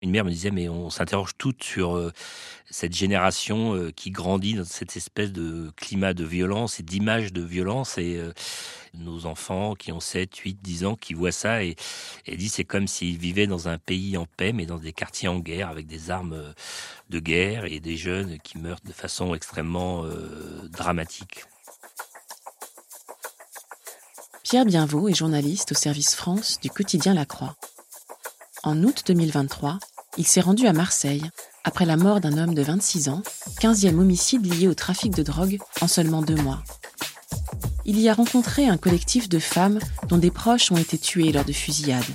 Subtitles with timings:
[0.00, 2.12] Une mère me disait, mais on s'interroge toutes sur euh,
[2.70, 7.42] cette génération euh, qui grandit dans cette espèce de climat de violence et d'image de
[7.42, 7.98] violence.
[7.98, 8.32] Et euh,
[8.94, 11.74] nos enfants qui ont 7, 8, 10 ans, qui voient ça et,
[12.26, 15.28] et dit c'est comme s'ils vivaient dans un pays en paix, mais dans des quartiers
[15.28, 16.54] en guerre, avec des armes
[17.10, 20.04] de guerre et des jeunes qui meurent de façon extrêmement
[20.70, 21.44] dramatique.
[24.44, 27.56] Pierre Bienvaux est journaliste au service France du quotidien La Croix.
[28.68, 29.78] En août 2023,
[30.18, 31.22] il s'est rendu à Marseille
[31.64, 33.22] après la mort d'un homme de 26 ans,
[33.62, 36.62] 15e homicide lié au trafic de drogue en seulement deux mois.
[37.86, 39.78] Il y a rencontré un collectif de femmes
[40.08, 42.14] dont des proches ont été tués lors de fusillades.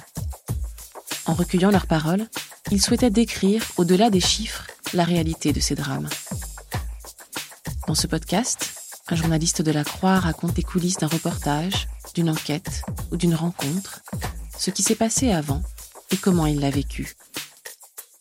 [1.25, 2.29] En recueillant leurs paroles,
[2.69, 6.07] il souhaitait décrire, au-delà des chiffres, la réalité de ces drames.
[7.87, 12.83] Dans ce podcast, un journaliste de la Croix raconte les coulisses d'un reportage, d'une enquête
[13.11, 14.03] ou d'une rencontre,
[14.55, 15.63] ce qui s'est passé avant
[16.13, 17.15] et comment il l'a vécu.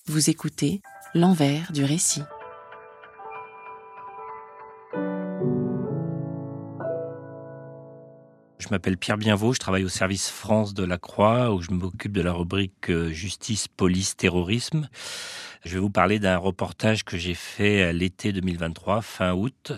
[0.07, 0.81] Vous écoutez
[1.15, 2.23] l'envers du récit.
[8.59, 12.13] Je m'appelle Pierre Bienvaux, je travaille au service France de la Croix où je m'occupe
[12.13, 14.89] de la rubrique euh, justice, police, terrorisme.
[15.65, 19.73] Je vais vous parler d'un reportage que j'ai fait à l'été 2023, fin août,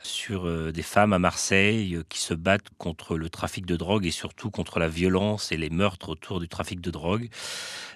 [0.00, 4.06] sur euh, des femmes à Marseille euh, qui se battent contre le trafic de drogue
[4.06, 7.30] et surtout contre la violence et les meurtres autour du trafic de drogue.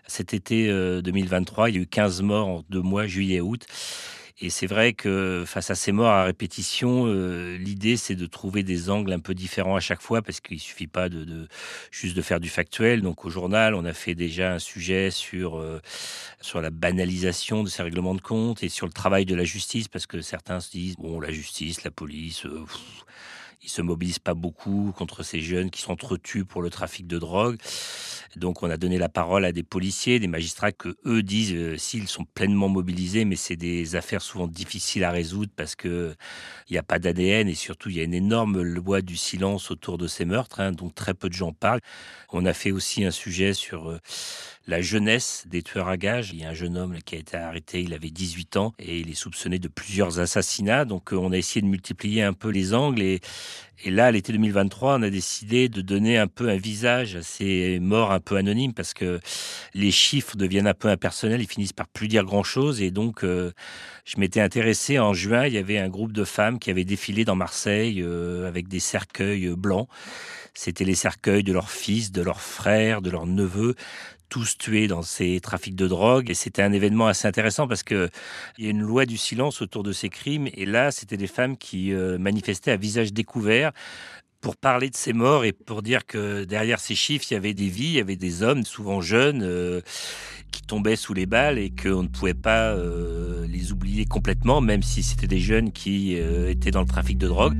[0.08, 3.40] Cet été 2023, euh, il y a eu 15 morts en deux mois, juillet et
[3.40, 3.66] août.
[4.40, 8.62] Et c'est vrai que face à ces morts à répétition, euh, l'idée c'est de trouver
[8.62, 11.48] des angles un peu différents à chaque fois parce qu'il suffit pas de,
[11.90, 13.02] juste de faire du factuel.
[13.02, 15.80] Donc au journal, on a fait déjà un sujet sur euh,
[16.40, 19.88] sur la banalisation de ces règlements de compte et sur le travail de la justice
[19.88, 22.46] parce que certains se disent bon la justice, la police.
[22.46, 22.64] Euh,
[23.62, 27.58] ils se mobilisent pas beaucoup contre ces jeunes qui s'entretuent pour le trafic de drogue.
[28.36, 31.76] Donc on a donné la parole à des policiers, des magistrats que eux disent euh,
[31.76, 36.14] s'ils sont pleinement mobilisés, mais c'est des affaires souvent difficiles à résoudre parce que
[36.68, 39.70] il n'y a pas d'ADN et surtout il y a une énorme loi du silence
[39.70, 41.80] autour de ces meurtres, hein, dont très peu de gens parlent.
[42.30, 43.98] On a fait aussi un sujet sur euh,
[44.68, 46.30] la jeunesse des tueurs à gages.
[46.32, 49.00] Il y a un jeune homme qui a été arrêté, il avait 18 ans et
[49.00, 50.84] il est soupçonné de plusieurs assassinats.
[50.84, 53.20] Donc euh, on a essayé de multiplier un peu les angles et,
[53.86, 58.12] là, l'été 2023, on a décidé de donner un peu un visage à ces morts
[58.12, 59.20] un peu anonymes parce que
[59.72, 62.82] les chiffres deviennent un peu impersonnels, ils finissent par plus dire grand-chose.
[62.82, 63.52] Et donc, euh,
[64.04, 67.24] je m'étais intéressé en juin, il y avait un groupe de femmes qui avaient défilé
[67.24, 69.88] dans Marseille euh, avec des cercueils blancs.
[70.54, 73.76] C'était les cercueils de leurs fils, de leurs frères, de leurs neveux,
[74.28, 76.30] tous tués dans ces trafics de drogue.
[76.30, 78.08] Et c'était un événement assez intéressant parce que
[78.58, 80.48] il y a une loi du silence autour de ces crimes.
[80.54, 83.72] Et là, c'était des femmes qui euh, manifestaient à visage découvert
[84.40, 87.54] pour parler de ces morts et pour dire que derrière ces chiffres, il y avait
[87.54, 89.80] des vies, il y avait des hommes, souvent jeunes, euh,
[90.52, 94.82] qui tombaient sous les balles et qu'on ne pouvait pas euh, les oublier complètement, même
[94.82, 97.56] si c'était des jeunes qui étaient dans le trafic de drogue.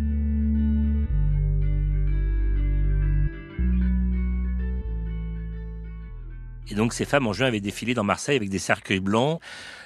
[6.70, 9.40] Et donc ces femmes en juin avaient défilé dans Marseille avec des cercueils blancs.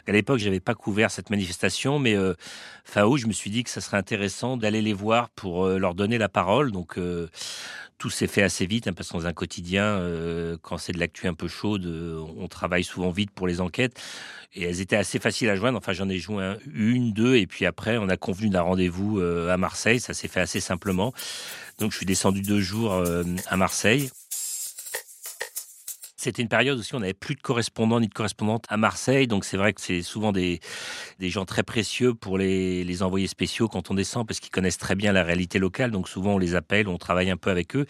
[0.06, 2.34] À l'époque, je n'avais pas couvert cette manifestation, mais euh,
[2.96, 5.94] août, je me suis dit que ça serait intéressant d'aller les voir pour euh, leur
[5.94, 6.72] donner la parole.
[6.72, 7.28] Donc euh,
[7.98, 10.98] tout s'est fait assez vite, hein, parce que dans un quotidien, euh, quand c'est de
[10.98, 11.86] l'actu un peu chaude,
[12.36, 14.00] on travaille souvent vite pour les enquêtes.
[14.54, 15.78] Et elles étaient assez faciles à joindre.
[15.78, 19.56] Enfin, j'en ai joint une, deux, et puis après, on a convenu d'un rendez-vous à
[19.56, 19.98] Marseille.
[19.98, 21.14] Ça s'est fait assez simplement.
[21.78, 23.02] Donc, je suis descendu deux jours
[23.46, 24.10] à Marseille.
[26.22, 29.26] C'était une période aussi où on n'avait plus de correspondants ni de correspondantes à Marseille.
[29.26, 30.60] Donc c'est vrai que c'est souvent des,
[31.18, 34.78] des gens très précieux pour les, les envoyés spéciaux quand on descend parce qu'ils connaissent
[34.78, 35.90] très bien la réalité locale.
[35.90, 37.86] Donc souvent on les appelle, on travaille un peu avec eux.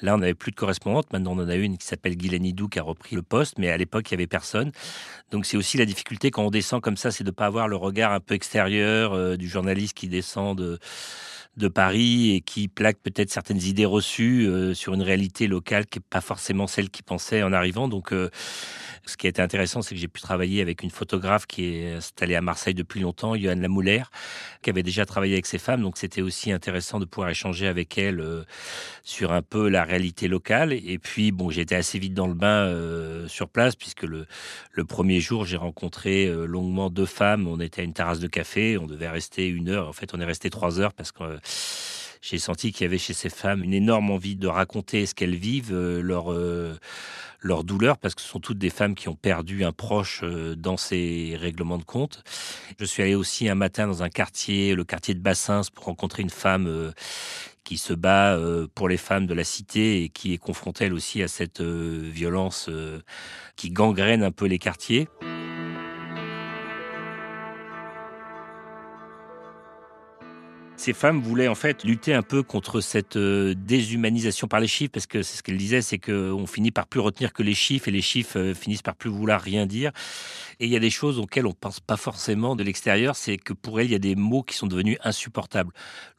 [0.00, 1.12] Là on n'avait plus de correspondantes.
[1.12, 3.58] Maintenant on en a une qui s'appelle Guylaine qui a repris le poste.
[3.58, 4.72] Mais à l'époque il n'y avait personne.
[5.30, 7.68] Donc c'est aussi la difficulté quand on descend comme ça, c'est de ne pas avoir
[7.68, 10.78] le regard un peu extérieur euh, du journaliste qui descend de
[11.56, 15.98] de Paris et qui plaque peut-être certaines idées reçues euh, sur une réalité locale qui
[15.98, 17.88] n'est pas forcément celle qu'il pensait en arrivant.
[17.88, 18.30] Donc, euh,
[19.06, 21.92] Ce qui a été intéressant, c'est que j'ai pu travailler avec une photographe qui est
[21.94, 24.02] installée à Marseille depuis longtemps, Johan Lamouler,
[24.62, 25.82] qui avait déjà travaillé avec ces femmes.
[25.82, 28.42] Donc c'était aussi intéressant de pouvoir échanger avec elle euh,
[29.04, 30.72] sur un peu la réalité locale.
[30.72, 34.26] Et puis, bon, j'ai été assez vite dans le bain euh, sur place, puisque le,
[34.72, 37.46] le premier jour, j'ai rencontré euh, longuement deux femmes.
[37.46, 39.88] On était à une terrasse de café, on devait rester une heure.
[39.88, 41.38] En fait, on est resté trois heures parce que
[42.22, 45.36] j'ai senti qu'il y avait chez ces femmes une énorme envie de raconter ce qu'elles
[45.36, 46.32] vivent, leur
[47.46, 50.54] leur douleur, parce que ce sont toutes des femmes qui ont perdu un proche euh,
[50.54, 52.22] dans ces règlements de compte.
[52.78, 56.22] Je suis allé aussi un matin dans un quartier, le quartier de Bassins, pour rencontrer
[56.22, 56.92] une femme euh,
[57.64, 60.92] qui se bat euh, pour les femmes de la cité et qui est confrontée elle
[60.92, 62.70] aussi à cette violence
[63.56, 65.08] qui gangrène un peu les quartiers.
[70.76, 74.90] Ces femmes voulaient en fait lutter un peu contre cette euh, déshumanisation par les chiffres,
[74.92, 77.88] parce que c'est ce qu'elles disaient, c'est qu'on finit par plus retenir que les chiffres
[77.88, 79.92] et les chiffres euh, finissent par plus vouloir rien dire.
[80.60, 83.52] Et il y a des choses auxquelles on pense pas forcément de l'extérieur, c'est que
[83.52, 85.72] pour elles, il y a des mots qui sont devenus insupportables.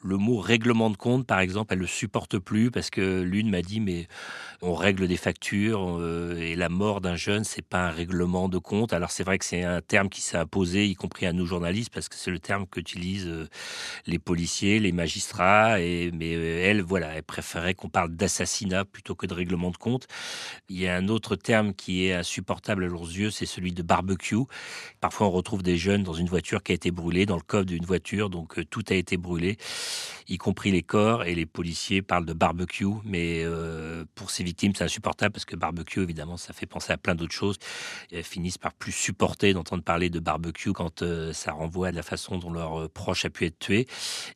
[0.03, 3.61] Le mot règlement de compte, par exemple, elle le supporte plus parce que l'une m'a
[3.61, 4.07] dit mais
[4.61, 8.57] on règle des factures euh, et la mort d'un jeune, c'est pas un règlement de
[8.57, 8.93] compte.
[8.93, 11.91] Alors c'est vrai que c'est un terme qui s'est imposé, y compris à nous journalistes,
[11.93, 13.31] parce que c'est le terme qu'utilisent
[14.05, 19.15] les policiers les magistrats, et, mais euh, elle, voilà, elle préférait qu'on parle d'assassinat plutôt
[19.15, 20.07] que de règlement de compte.
[20.69, 23.83] Il y a un autre terme qui est insupportable à leurs yeux, c'est celui de
[23.83, 24.35] barbecue.
[25.01, 27.65] Parfois, on retrouve des jeunes dans une voiture qui a été brûlée, dans le coffre
[27.65, 29.57] d'une voiture, donc euh, tout a été brûlé,
[30.27, 34.73] y compris les corps, et les policiers parlent de barbecue, mais euh, pour ces victimes,
[34.75, 37.57] c'est insupportable parce que barbecue, évidemment, ça fait penser à plein d'autres choses.
[38.11, 41.03] elles finissent par plus supporter d'entendre parler de barbecue quand
[41.33, 43.87] ça renvoie à la façon dont leur proche a pu être tué.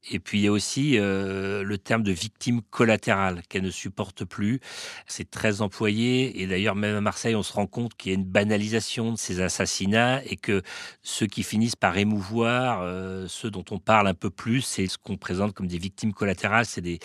[0.09, 4.25] Et puis il y a aussi euh, le terme de victime collatérale qu'elle ne supporte
[4.25, 4.59] plus.
[5.05, 8.17] C'est très employé et d'ailleurs même à Marseille on se rend compte qu'il y a
[8.17, 10.63] une banalisation de ces assassinats et que
[11.03, 14.97] ceux qui finissent par émouvoir, euh, ceux dont on parle un peu plus, c'est ce
[14.97, 16.99] qu'on présente comme des victimes collatérales, c'est des,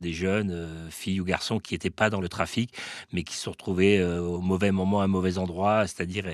[0.00, 2.74] des jeunes euh, filles ou garçons qui n'étaient pas dans le trafic
[3.12, 6.26] mais qui se sont retrouvés au mauvais moment à un mauvais endroit, c'est-à-dire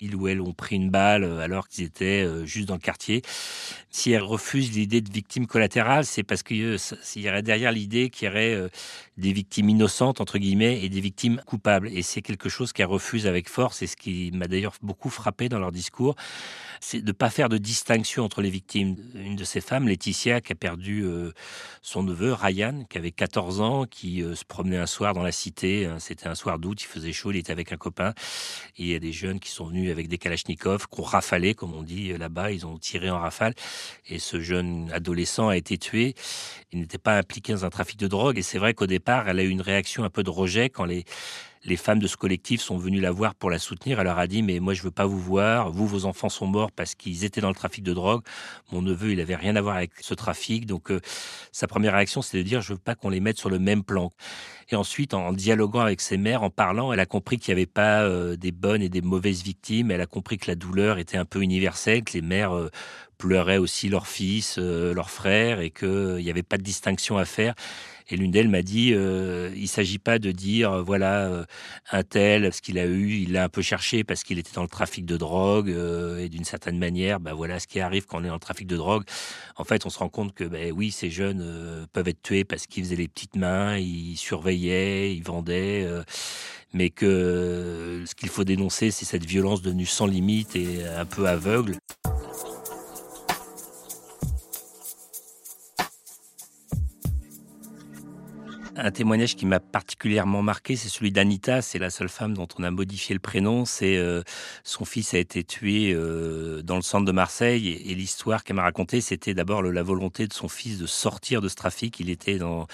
[0.00, 3.22] ils ou elles ont pris une balle alors qu'ils étaient juste dans le quartier.
[3.90, 6.76] Si elles refusent l'idée de victime collatérale, c'est parce qu'il euh,
[7.16, 8.68] y aurait derrière l'idée qu'il y aurait euh,
[9.16, 11.88] des victimes innocentes, entre guillemets, et des victimes coupables.
[11.88, 15.48] Et c'est quelque chose qu'elle refuse avec force, et ce qui m'a d'ailleurs beaucoup frappé
[15.48, 16.16] dans leur discours,
[16.80, 18.96] c'est de ne pas faire de distinction entre les victimes.
[19.14, 21.32] Une de ces femmes, Laetitia, qui a perdu euh,
[21.82, 25.86] son neveu, Ryan, qui avait 14 ans, qui se promenait un soir dans la cité.
[25.86, 28.14] Hein, c'était un soir d'août, il faisait chaud, il était avec un copain.
[28.76, 31.74] Il y a des jeunes qui sont venus avec des kalachnikovs, qui ont rafalé, comme
[31.74, 33.54] on dit là-bas, ils ont tiré en rafale.
[34.08, 36.14] Et ce jeune adolescent a été tué.
[36.72, 38.38] Il n'était pas impliqué dans un trafic de drogue.
[38.38, 40.84] Et c'est vrai qu'au départ, elle a eu une réaction un peu de rejet quand
[40.84, 41.04] les,
[41.64, 43.98] les femmes de ce collectif sont venues la voir pour la soutenir.
[43.98, 45.70] Elle leur a dit mais moi je veux pas vous voir.
[45.70, 48.22] Vous vos enfants sont morts parce qu'ils étaient dans le trafic de drogue.
[48.72, 50.66] Mon neveu il avait rien à voir avec ce trafic.
[50.66, 51.00] Donc euh,
[51.52, 53.82] sa première réaction c'est de dire je veux pas qu'on les mette sur le même
[53.82, 54.12] plan.
[54.70, 57.66] Et ensuite en, dialoguant avec ses mères, en parlant, elle a compris qu'il n'y avait
[57.66, 59.90] pas euh, des bonnes et des mauvaises victimes.
[59.90, 62.70] Elle a compris que la douleur était un peu universelle, que les mères euh,
[63.16, 67.54] pleuraient aussi leur fils, leurs frères et qu'il n'y avait pas de distinction à faire
[68.08, 71.44] et l'une d'elles m'a dit, euh, il s'agit pas de dire, euh, voilà, euh,
[71.90, 74.62] un tel, ce qu'il a eu, il l'a un peu cherché parce qu'il était dans
[74.62, 75.74] le trafic de drogue,
[76.18, 78.66] et d'une certaine manière, bah voilà ce qui arrive quand on est dans le trafic
[78.66, 79.04] de drogue.
[79.56, 82.66] En fait, on se rend compte que, ben oui, ces jeunes peuvent être tués parce
[82.66, 85.86] qu'ils faisaient les petites mains, ils surveillaient, ils vendaient
[86.74, 91.26] mais que ce qu'il faut dénoncer, c'est cette violence devenue sans limite et un peu
[91.26, 91.78] aveugle.
[98.76, 101.62] Un témoignage qui m'a particulièrement marqué, c'est celui d'Anita.
[101.62, 103.64] C'est la seule femme dont on a modifié le prénom.
[103.64, 104.22] C'est euh,
[104.64, 108.62] son fils a été tué euh, dans le centre de Marseille et, l'histoire qu'elle m'a
[108.62, 112.00] racontée, c'était d'abord la volonté de son fils de sortir de ce trafic.
[112.00, 112.66] Il était dans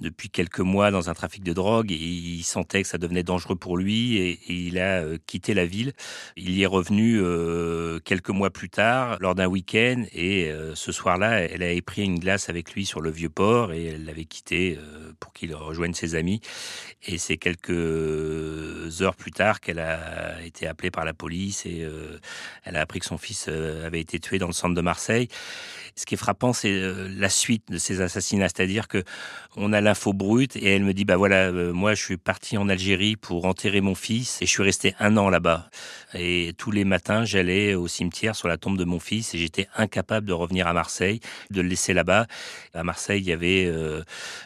[0.00, 3.56] depuis quelques mois dans un trafic de drogue et il sentait que ça devenait dangereux
[3.56, 5.92] pour lui et, il a euh, quitté la ville.
[6.36, 10.92] Il y est revenu euh, quelques mois plus tard lors d'un week-end et euh, ce
[10.92, 14.24] soir-là, elle avait pris une glace avec lui sur le vieux port et elle l'avait
[14.24, 14.78] quitté
[15.18, 16.40] pour qu'il rejoigne ses amis.
[17.06, 17.70] Et c'est quelques
[19.02, 21.86] heures plus tard qu'elle a été appelée par la police et
[22.64, 25.28] elle a appris que son fils avait été tué dans le centre de Marseille.
[25.96, 29.02] Ce qui est frappant, c'est la suite de ces assassinats, c'est-à-dire que
[29.56, 32.56] on a l'info brute et elle me dit bah voilà euh, moi je suis parti
[32.56, 35.68] en Algérie pour enterrer mon fils et je suis resté un an là-bas.
[36.14, 39.66] Et tous les matins j'allais au cimetière sur la tombe de mon fils et j'étais
[39.74, 41.18] incapable de revenir à Marseille
[41.50, 42.28] de le laisser là-bas.
[42.72, 44.04] À Marseille il y avait euh,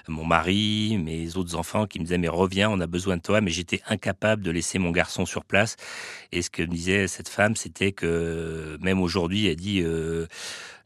[0.09, 3.43] mon mari mes autres enfants qui me disaient mais reviens on a besoin de toi.
[3.43, 5.77] Mais j'étais incapable de laisser mon garçon sur place.
[6.33, 10.27] Et ce que me disait cette femme c'était que même aujourd'hui elle dit euh,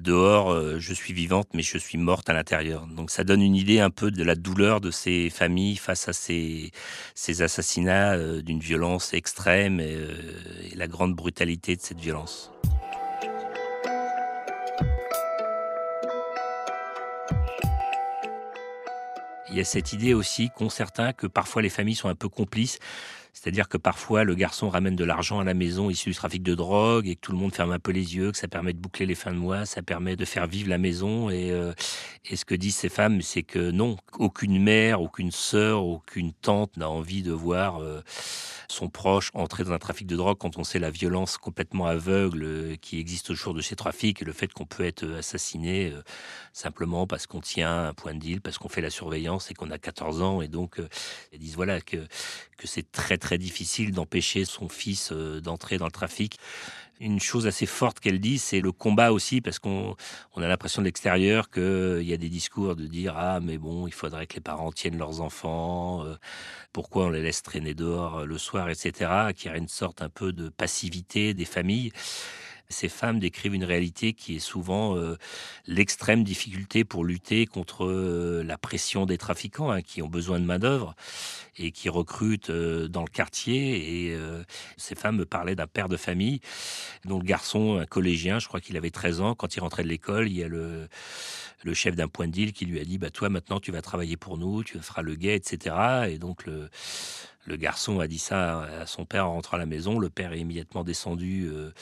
[0.00, 2.87] dehors, euh, je suis vivante, mais je suis morte à l'intérieur.
[2.87, 6.12] Donc ça donne une idée un peu de la douleur de ces familles face à
[6.12, 6.73] ces,
[7.43, 10.14] assassinats euh, d'une violence extrême euh,
[10.71, 12.52] et, la grande brutalité de cette violence.
[19.50, 22.28] Il y a cette idée aussi qu'ont certains que parfois les familles sont un peu
[22.28, 22.78] complices
[23.40, 26.57] c'est-à-dire que parfois le garçon ramène de l'argent à la maison issu du trafic de
[26.57, 28.80] drogue et que tout le monde ferme un peu les yeux, que ça permet de
[28.80, 31.30] boucler les fins de mois, ça permet de faire vivre la maison.
[31.30, 31.73] Et, euh,
[32.25, 36.76] et ce que disent ces femmes, c'est que non, aucune mère, aucune sœur, aucune tante
[36.78, 38.02] n'a envie de voir euh,
[38.72, 42.44] son proche entrer dans un trafic de drogue quand on sait la violence complètement aveugle
[42.44, 45.92] euh, qui existe autour de ces trafics et le fait qu'on peut être assassiné
[46.52, 49.70] simplement parce qu'on tient un point de deal, parce qu'on fait la surveillance et qu'on
[49.70, 50.42] a 14 ans.
[50.42, 50.80] Et donc,
[51.32, 51.96] ils disent voilà que,
[52.56, 56.38] que c'est très très difficile d'empêcher son fils euh, d'entrer dans le trafic.
[57.00, 59.95] Une chose assez forte qu'elle dit, c'est le combat aussi, parce qu'on
[60.35, 63.87] on a l'impression de l'extérieur qu'il y a des discours de dire ah mais bon,
[63.87, 66.17] il faudrait que les parents tiennent leurs enfants, euh,
[66.73, 69.33] pourquoi on les laisse traîner dehors le soir, etc.
[69.37, 71.93] Qu'il y a une sorte un peu de passivité des familles
[72.70, 75.16] ces femmes décrivent une réalité qui est souvent euh,
[75.66, 80.44] l'extrême difficulté pour lutter contre euh, la pression des trafiquants hein, qui ont besoin de
[80.44, 80.94] main-d'œuvre
[81.56, 84.08] et qui recrutent euh, dans le quartier.
[84.08, 84.18] Et
[84.76, 86.40] ces femmes me parlaient d'un père de famille
[87.04, 89.88] dont le garçon, un collégien, je crois qu'il avait 13 ans, quand il rentrait de
[89.88, 90.88] l'école, il y a le,
[91.64, 93.82] le chef d'un point de deal qui lui a dit bah, Toi, maintenant, tu vas
[93.82, 95.76] travailler pour nous, tu feras le guet, etc.
[96.08, 96.68] Et donc, le
[97.47, 99.99] le garçon a dit ça à son père en rentrant à la maison.
[99.99, 101.73] Le père est immédiatement descendu euh,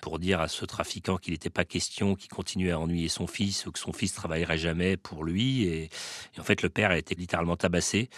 [0.00, 3.66] pour dire à ce trafiquant qu'il n'était pas question qu'il continuait à ennuyer son fils
[3.66, 5.64] ou que son fils travaillerait jamais pour lui.
[5.64, 5.90] Et,
[6.38, 8.08] en fait, le père a été littéralement tabassé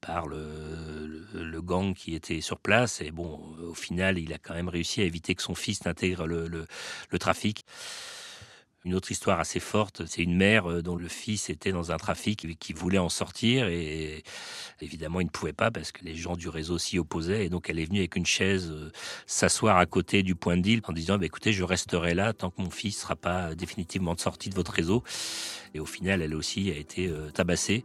[0.00, 3.00] par le, gang qui était sur place.
[3.00, 6.26] Et bon, au final, il a quand même réussi à éviter que son fils n'intègre
[6.26, 6.66] le
[7.18, 7.64] trafic.
[8.84, 11.96] Une autre histoire assez forte, c'est une mère euh, dont le fils était dans un
[11.96, 14.22] trafic et qui voulait en sortir et
[14.82, 17.46] évidemment il ne pouvait pas parce que les gens du réseau s'y opposaient.
[17.46, 18.92] Et donc elle est venue avec une chaise euh,
[19.26, 22.50] s'asseoir à côté du point de deal en disant bah, écoutez je resterai là tant
[22.50, 25.02] que mon fils sera pas définitivement sorti de votre réseau.
[25.72, 27.84] Et au final elle aussi a été euh, tabassée.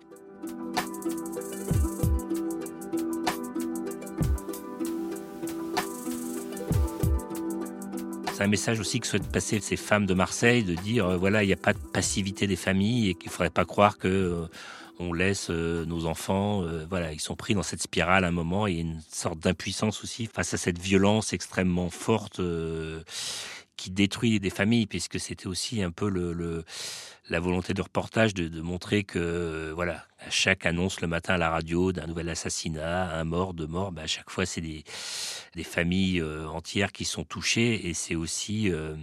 [8.39, 11.43] C'est un message aussi que souhaitent passer ces femmes de Marseille, de dire euh, voilà,
[11.43, 14.08] il n'y a pas de passivité des familles et qu'il ne faudrait pas croire que
[14.08, 14.46] euh,
[14.98, 18.65] on laisse euh, nos enfants, voilà, ils sont pris dans cette spirale à un moment.
[18.65, 22.39] Et une sorte d'impuissance aussi face à cette violence extrêmement forte
[23.79, 26.65] qui détruit des familles, puisque c'était aussi un peu le,
[27.29, 31.50] la volonté de reportage de, montrer que, voilà, à chaque annonce le matin à la
[31.50, 34.83] radio d'un nouvel assassinat, un mort, deux morts, bah, à chaque fois, c'est des,
[35.55, 37.88] des, familles euh, entières qui sont touchées.
[37.88, 38.95] Et c'est aussi euh,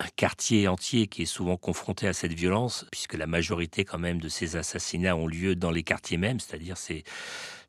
[0.00, 4.20] un quartier entier qui est souvent confronté à cette violence, puisque la majorité quand même
[4.20, 7.04] de ces assassinats ont lieu dans les quartiers mêmes, c'est-à-dire c'est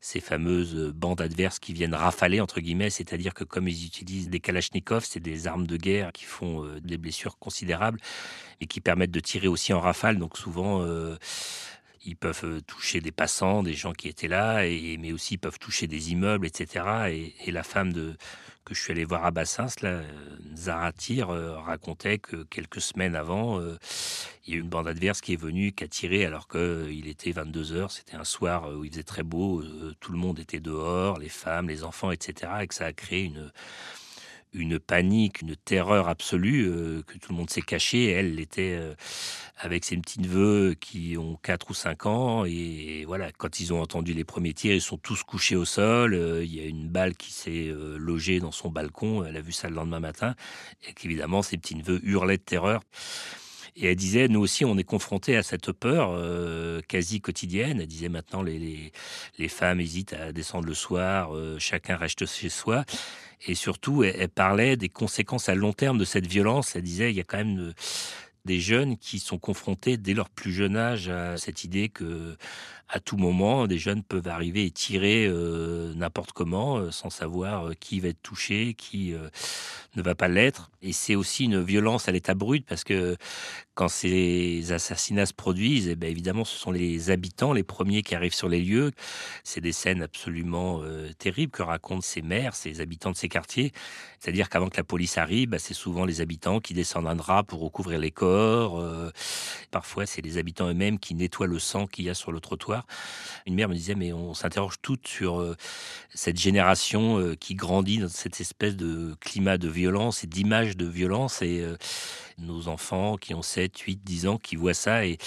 [0.00, 4.40] ces fameuses bandes adverses qui viennent rafaler, entre guillemets, c'est-à-dire que comme ils utilisent des
[4.40, 8.00] kalachnikovs, c'est des armes de guerre qui font euh, des blessures considérables
[8.60, 10.18] et qui permettent de tirer aussi en rafale.
[10.18, 11.16] Donc souvent, euh,
[12.04, 15.86] ils peuvent euh, toucher des passants, des gens qui étaient là, mais aussi peuvent toucher
[15.86, 17.32] des immeubles, etc.
[17.44, 18.16] et la femme de,
[18.66, 20.02] que je suis allé voir à Bassins, là,
[20.56, 23.78] Zaratir euh, racontait que quelques semaines avant, euh,
[24.44, 26.60] il y a eu une bande adverse qui est venue, qui a tiré alors qu'il
[26.60, 27.92] euh, était 22 heures.
[27.92, 29.62] C'était un soir où il faisait très beau,
[30.00, 32.52] tout le monde était dehors, les femmes, les enfants, etc.
[32.62, 33.52] Et que ça a créé une,
[34.52, 38.10] une panique, une terreur absolue, euh, que tout le monde s'est caché.
[38.10, 38.94] Elle était euh,
[39.58, 42.44] avec ses petits neveux qui ont 4 ou 5 ans.
[42.44, 46.14] Et, voilà, quand ils ont entendu les premiers tirs, ils sont tous couchés au sol.
[46.14, 49.24] Euh, il y a une balle qui s'est logée dans son balcon.
[49.24, 50.34] Elle a vu ça le lendemain matin.
[50.88, 52.82] Et qu'évidemment, ses petits neveux hurlaient de terreur.
[53.76, 57.80] Et elle disait, nous aussi, on est confrontés à cette peur euh, quasi quotidienne.
[57.80, 58.90] Elle disait, maintenant, les,
[59.48, 62.84] femmes hésitent à descendre le soir, euh, chacun reste chez soi.
[63.46, 66.74] Et surtout, elle, parlait des conséquences à long terme de cette violence.
[66.76, 67.72] Elle disait, il y a quand même...
[68.46, 72.36] Euh, des jeunes qui sont confrontés dès leur plus jeune âge à cette idée que
[72.88, 75.28] à tout moment des jeunes peuvent arriver et tirer
[75.96, 79.12] n'importe comment sans savoir qui va être touché, qui
[79.96, 80.70] ne va pas l'être.
[80.82, 83.16] Et c'est aussi une violence à l'état brut parce que
[83.76, 88.14] quand ces assassinats se produisent, eh bien évidemment, ce sont les habitants, les premiers qui
[88.14, 88.90] arrivent sur les lieux.
[89.44, 93.72] C'est des scènes absolument euh, terribles que racontent ces maires, ces habitants de ces quartiers.
[94.20, 97.44] C'est-à-dire qu'avant que la police arrive, bah, c'est souvent les habitants qui descendent un drap
[97.44, 98.80] pour recouvrir les corps.
[98.80, 99.10] Euh,
[99.70, 102.86] parfois, c'est les habitants eux-mêmes qui nettoient le sang qu'il y a sur le trottoir.
[103.46, 105.56] Une mère me disait, mais on s'interroge toutes sur euh,
[106.14, 111.42] cette génération qui grandit dans cette espèce de climat de violence et d'image de violence.
[112.38, 115.18] Nos enfants qui ont 7, 8, 10 ans qui voient ça et,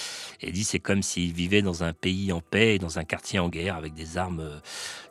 [0.42, 3.40] et dit c'est comme s'ils vivaient dans un pays en paix et dans un quartier
[3.40, 4.62] en guerre avec des armes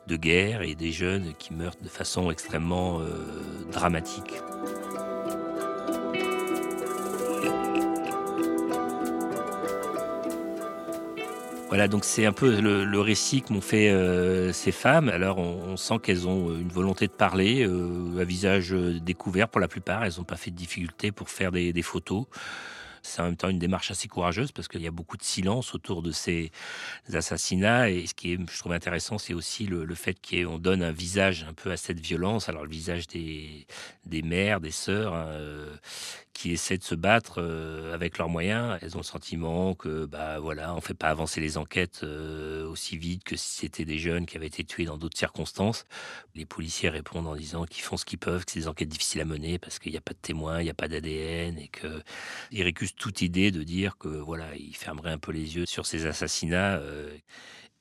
[0.07, 3.25] de guerre et des jeunes qui meurent de façon extrêmement euh,
[3.71, 4.33] dramatique.
[11.69, 15.07] Voilà, donc c'est un peu le, récit que m'ont fait euh, ces femmes.
[15.07, 19.67] Alors on, sent qu'elles ont une volonté de parler, euh, à visage découvert pour la
[19.67, 20.03] plupart.
[20.03, 22.25] Elles n'ont pas fait de difficulté pour faire des, des photos.
[23.01, 25.73] C'est en même temps une démarche assez courageuse parce qu'il y a beaucoup de silence
[25.73, 26.51] autour de ces
[27.13, 27.89] assassinats.
[27.89, 31.45] Et ce qui est, je trouve intéressant, c'est aussi le, fait qu'on donne un visage
[31.47, 32.49] un peu à cette violence.
[32.49, 33.65] Alors le visage des,
[34.23, 35.75] mères, des sœurs, hein, euh,
[36.39, 38.79] qui essaient de se battre euh, avec leurs moyens.
[38.81, 42.97] Elles ont le sentiment que, bah voilà, on fait pas avancer les enquêtes euh, aussi
[42.97, 45.83] vite que si c'était des jeunes qui avaient été tués dans d'autres circonstances.
[46.35, 49.19] Les policiers répondent en disant qu'ils font ce qu'ils peuvent, que c'est des enquêtes difficiles
[49.19, 51.67] à mener parce qu'il n'y a pas de témoins, il n'y a pas d'ADN et
[51.67, 56.05] qu'ils toute idée de dire que voilà, ils fermeraient un peu les yeux sur ces
[56.05, 56.77] assassinats.
[56.77, 57.15] Euh,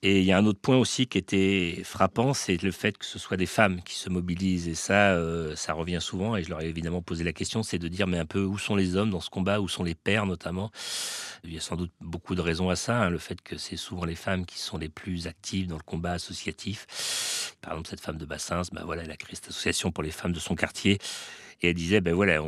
[0.03, 3.05] et il y a un autre point aussi qui était frappant, c'est le fait que
[3.05, 4.69] ce soit des femmes qui se mobilisent.
[4.69, 6.37] Et ça, euh, ça revient souvent.
[6.37, 8.59] Et je leur ai évidemment posé la question, c'est de dire, mais un peu, où
[8.59, 9.61] sont les hommes dans ce combat?
[9.61, 10.71] Où sont les pères notamment?
[11.43, 13.03] Il y a sans doute beaucoup de raisons à ça.
[13.03, 15.83] Hein, le fait que c'est souvent les femmes qui sont les plus actives dans le
[15.83, 17.57] combat associatif.
[17.61, 20.13] Par exemple, cette femme de Bassins, ben voilà, elle a créé cette association pour les
[20.13, 20.99] femmes de son quartier.
[21.61, 22.41] Et elle disait, ben voilà,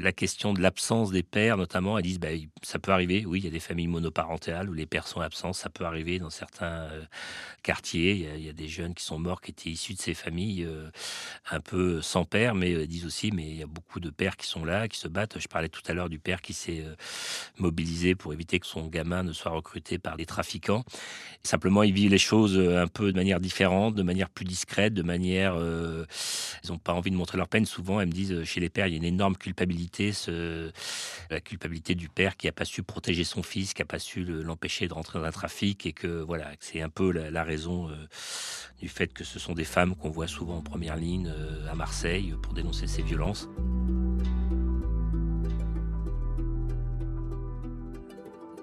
[0.00, 3.24] la question de l'absence des pères, notamment, elle dit, ben, ça peut arriver.
[3.26, 5.52] Oui, il y a des familles monoparentales où les pères sont absents.
[5.52, 7.04] Ça peut arriver dans certains euh,
[7.62, 8.12] quartiers.
[8.36, 10.90] Il y, a, des jeunes qui sont morts qui étaient issus de ces familles euh,
[11.50, 14.36] un peu sans père, mais euh, disent aussi, mais il y a beaucoup de pères
[14.36, 15.38] qui sont là, qui se battent.
[15.38, 16.84] Je parlais tout à l'heure du père qui s'est
[17.58, 20.84] mobilisé pour éviter que son gamin ne soit recruté par des trafiquants.
[21.42, 25.02] Simplement, il vit les choses un peu de manière différente, de manière plus discrète, de
[25.02, 25.54] manière.
[25.56, 27.66] ils n'ont pas envie de montrer leur peine.
[27.66, 30.12] Souvent, elles me disent chez les pères, il y a une énorme culpabilité,
[31.30, 34.24] la culpabilité du père qui n'a pas su protéger son fils, qui n'a pas su
[34.24, 37.94] l'empêcher de rentrer dans un trafic, et que voilà, c'est un peu la, raison euh,
[38.80, 41.74] du fait que ce sont des femmes qu'on voit souvent en première ligne euh, à
[41.74, 43.48] Marseille pour dénoncer ces violences.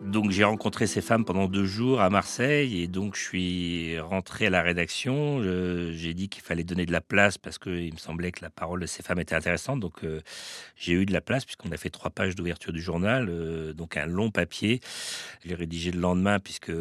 [0.06, 4.48] Donc j'ai rencontré ces femmes pendant deux jours à Marseille et donc je suis rentré
[4.48, 5.42] à la rédaction.
[5.94, 8.82] J'ai dit qu'il fallait donner de la place parce qu'il me semblait que la parole
[8.82, 9.80] de ces femmes était intéressante.
[9.80, 10.22] Donc euh,
[10.76, 13.98] j'ai eu de la place puisqu'on a fait trois pages d'ouverture du journal, euh, donc
[13.98, 14.80] un long papier.
[15.44, 16.74] Je l'ai rédigé le lendemain puisque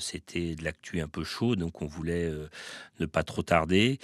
[0.00, 2.48] c'était de l'actu un peu chaud, donc on voulait euh,
[3.00, 3.98] ne pas trop tarder.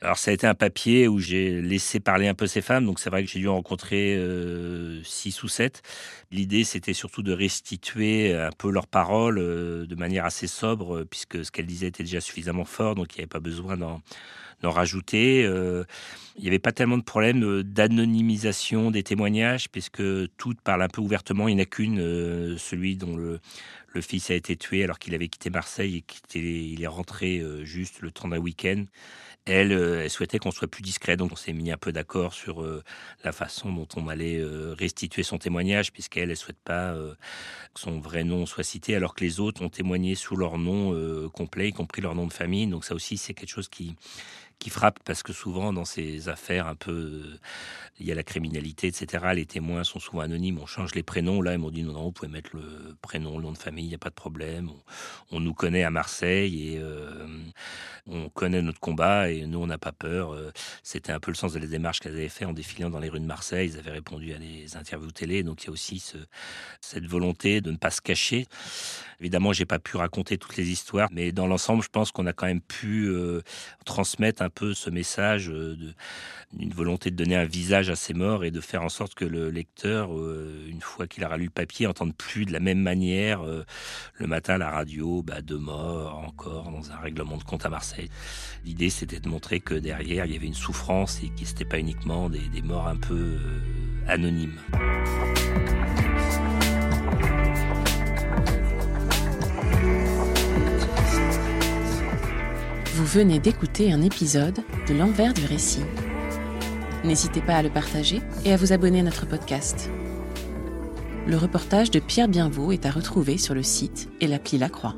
[0.00, 3.00] Alors ça a été un papier où j'ai laissé parler un peu ces femmes, donc
[3.00, 4.18] c'est vrai que j'ai dû en rencontrer
[5.04, 5.82] six ou sept.
[6.30, 11.04] L'idée c'était surtout de restituer un peu leurs paroles euh, de manière assez sobre, euh,
[11.04, 14.00] puisque ce qu'elle disait était déjà suffisamment fort, donc il n'y avait pas besoin d'en
[14.68, 15.44] rajouter.
[15.44, 15.84] Euh,
[16.36, 20.02] il n'y avait pas tellement de problème d'anonymisation des témoignages, puisque
[20.36, 21.48] toutes parlent un peu ouvertement.
[21.48, 23.40] Il n'y en a qu'une, celui dont le,
[24.00, 28.10] fils a été tué alors qu'il avait quitté Marseille et qu'il est rentré juste le
[28.10, 28.84] temps d'un week-end.
[29.46, 32.34] Elle, euh, elle souhaitait qu'on soit plus discret, donc on s'est mis un peu d'accord
[32.34, 32.84] sur euh,
[33.24, 36.94] la façon dont on allait euh, restituer son témoignage, puisqu'elle, elle souhaite pas
[37.74, 41.28] que son vrai nom soit cité, alors que les autres ont témoigné sous leur nom
[41.30, 42.66] complet, y compris leur nom de famille.
[42.66, 43.96] Donc ça aussi, c'est quelque chose qui
[44.60, 47.22] qui frappe parce que souvent dans ces affaires un peu
[47.98, 51.42] il y a la criminalité etc les témoins sont souvent anonymes on change les prénoms.
[51.42, 53.86] Là ils m'ont dit non non vous pouvez mettre le prénom le nom de famille
[53.86, 54.70] il n'y a pas de problème.
[55.32, 56.80] On, nous connaît à Marseille et
[58.06, 60.32] on connaît notre combat et nous, on n'a pas peur.
[60.32, 62.98] Euh, c'était un peu le sens de la démarche qu'elles avaient fait en défilant dans
[62.98, 63.70] les rues de Marseille.
[63.72, 65.42] Ils avaient répondu à des interviews télé.
[65.42, 66.02] Donc, il y a aussi
[66.80, 68.46] cette volonté de ne pas se cacher.
[69.20, 72.32] Évidemment, j'ai pas pu raconter toutes les histoires, mais dans l'ensemble, je pense qu'on a
[72.32, 73.42] quand même pu euh,
[73.84, 75.76] transmettre un peu ce message euh,
[76.52, 79.26] d'une volonté de donner un visage à ces morts et de faire en sorte que
[79.26, 80.10] le lecteur,
[80.66, 84.54] une fois qu'il aura lu le papier, entende plus de la même manière le matin
[84.54, 87.89] à la radio, bah, de morts encore dans un règlement de compte à Marseille.
[88.64, 91.64] L'idée, c'était de montrer que derrière, il y avait une souffrance et que ce n'était
[91.64, 93.60] pas uniquement des, morts un peu euh,
[94.06, 94.60] anonymes.
[102.94, 105.84] Vous venez d'écouter un épisode de L'envers du récit.
[107.02, 109.90] N'hésitez pas à le partager et à vous abonner à notre podcast.
[111.26, 114.96] Le reportage de Pierre Bienvaux est à retrouver sur le site et l'appli La Croix.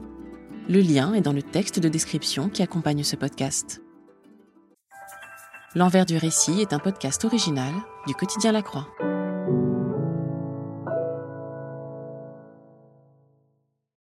[0.68, 3.82] Le lien est dans le texte de description qui accompagne ce podcast.
[5.74, 7.72] L'envers du récit est un podcast original
[8.06, 8.86] du quotidien La Croix.